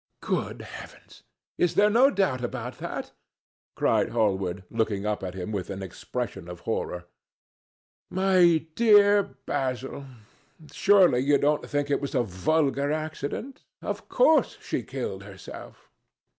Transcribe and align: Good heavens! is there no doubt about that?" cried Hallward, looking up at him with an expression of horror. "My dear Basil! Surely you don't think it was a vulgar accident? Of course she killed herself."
Good 0.23 0.63
heavens! 0.63 1.21
is 1.59 1.75
there 1.75 1.91
no 1.91 2.09
doubt 2.09 2.43
about 2.43 2.79
that?" 2.79 3.11
cried 3.75 4.09
Hallward, 4.09 4.63
looking 4.71 5.05
up 5.05 5.21
at 5.21 5.35
him 5.35 5.51
with 5.51 5.69
an 5.69 5.83
expression 5.83 6.47
of 6.49 6.61
horror. 6.61 7.05
"My 8.09 8.65
dear 8.73 9.37
Basil! 9.45 10.05
Surely 10.71 11.19
you 11.19 11.37
don't 11.37 11.69
think 11.69 11.91
it 11.91 12.01
was 12.01 12.15
a 12.15 12.23
vulgar 12.23 12.91
accident? 12.91 13.63
Of 13.83 14.09
course 14.09 14.57
she 14.59 14.81
killed 14.81 15.21
herself." 15.21 15.91